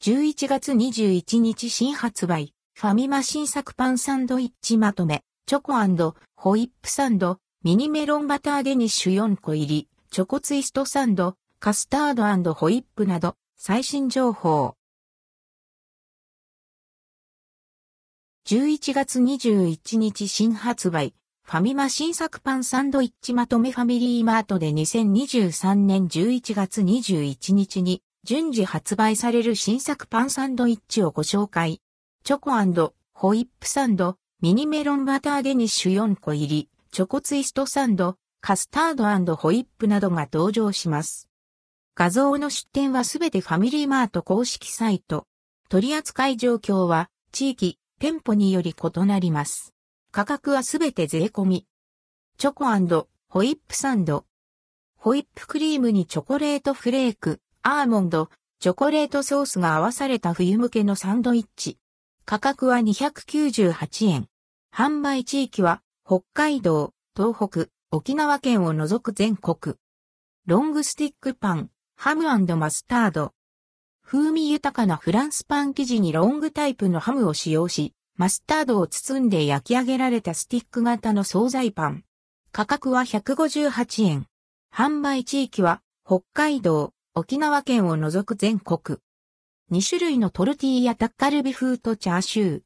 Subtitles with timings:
[0.00, 5.72] 11月21日新発売、ファミマ新作パンサンドイッチまとめ、チョコ
[6.36, 14.76] ホイップサンド、ミニメロンバターデニッシュ4個入り、チョコツイストサンド、カスタードホイップなど、最新情報。
[18.46, 21.12] 11月21日新発売、
[21.42, 23.72] ファミマ新作パンサンドイッチまとめ。
[23.72, 28.00] ファミリーマートで2023年11月21日に。
[28.28, 31.80] 順次発売される新作パンサンドイッチをご紹介。
[32.24, 32.50] チョコ
[33.14, 41.30] ホイップサンド、ミニメロンバターデニッシュ4個入り、チョコツイストサンド、カスタードホイップなどが登場します。
[41.94, 45.24] 画像の出展はすべてファミリーマート公式サイト。
[45.70, 49.72] 取扱い状況は地域、店舗により異なります。
[50.12, 51.66] 価格はすべて税込み。
[52.36, 52.66] チョコ
[53.30, 54.26] ホイップサンド。
[54.98, 58.30] ホイップクリームにチョコレートフレーク、アーモンド、
[58.60, 61.78] チョコレートソースが合わされた冬向けのサンドイッチ。
[62.24, 64.26] 価格は298円。
[64.74, 69.76] 販売地域は北海道、東北、沖縄県を除く全国。
[70.46, 73.32] ロングスティックパン、ハムマスタード。
[74.04, 82.04] 風味豊かなフランスパン生地にロングタイプのハムを使用し、マスタードを包んで焼き上げられたスティック型の惣菜パン。
[82.50, 84.26] 価格は158円。
[84.74, 89.00] 販売地域は北海道、沖縄県を除く全国。
[89.72, 92.62] 2種類のトルティーヤタッカルビ風とチャーシュー。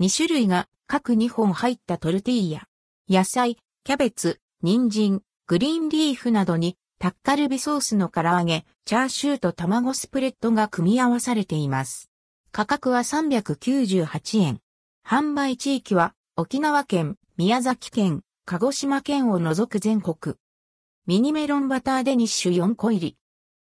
[0.00, 2.62] 2種類が各2本入ったトルティーヤ。
[3.10, 12.08] 野菜、キャベツ、人参、グリーンリーフなどにタッカルビソースの唐揚げ、チャーシューと卵スプレッドが組み合わされています。
[12.52, 14.60] 価格は398円。
[15.06, 20.36] 販売地域は沖縄県、宮崎県、鹿児島県を除く全国。
[21.06, 23.16] ミニメロンバターデニッシュ4個入り。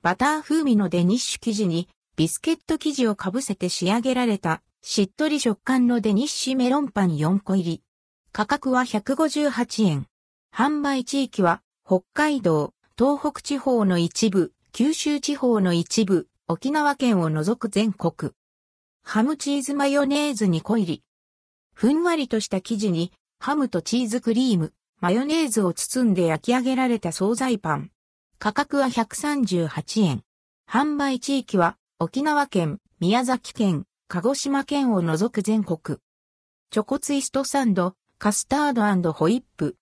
[0.00, 7.82] バター風味のデニッシュ生地にビスケット生地をかぶせて仕上げられたしっとり食感のデニッシュメロンパン4個入り。
[8.30, 10.06] 価格は158円。
[10.54, 18.30] 販売地域は北海道、東北地方の一部、九州地方の一部、沖縄県を除く全国。
[19.02, 21.02] ハムチーズマヨネーズ2個入り。
[21.74, 27.90] ふんわりとした生地に、ハムとチーズクリーム、マヨネーズを包んで焼き上げられた惣菜パン。
[28.40, 30.22] 価格は138円。
[30.70, 35.98] 販売地域は、沖縄県、宮崎県、鹿児島県を除く全国。
[36.70, 39.74] チョコツイストサンド、カスタードホイップ。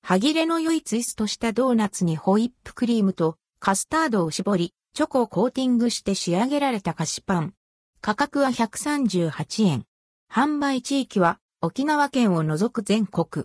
[0.00, 7.52] 歯切れの良いツイストしたドーナツにホイップクリームとカスタードを絞り、チョコをコーティングして仕上げられた菓子パン。
[8.00, 9.84] 価格は138円。
[10.32, 13.44] 販売地域は沖縄県を除く全国。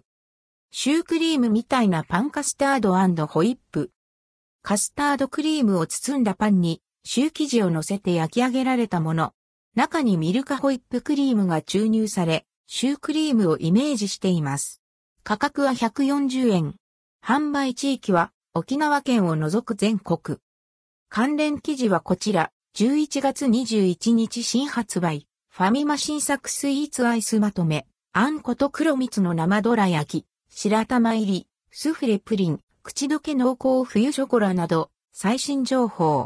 [0.71, 3.91] シュークリームみたいなパンカスタードホイップ。
[4.67, 9.31] カスタードクリームを包んだパンにシュー生地を乗せて焼き上げられたもの。
[9.75, 14.81] 中にミルカホイップクリームが注入され、シュークリームをイメージしています。
[15.23, 16.75] 価格は140円。
[17.25, 20.39] 販売地域は沖縄県を除く全国。
[21.07, 25.27] 関連記事はこちら、11月21日新発売。
[25.49, 36.25] ファミマ新作スイーツアイスまとめ、あんこと黒蜜の生どら焼き、白玉入り、スフレプリン、口どけ濃厚冬ショコラなど、最新情報。